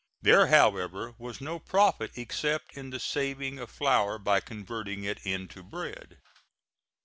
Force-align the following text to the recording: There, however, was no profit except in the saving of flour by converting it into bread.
There, 0.23 0.47
however, 0.47 1.13
was 1.19 1.39
no 1.41 1.59
profit 1.59 2.13
except 2.17 2.75
in 2.75 2.89
the 2.89 2.99
saving 2.99 3.59
of 3.59 3.69
flour 3.69 4.17
by 4.17 4.39
converting 4.39 5.03
it 5.03 5.19
into 5.27 5.61
bread. 5.61 6.17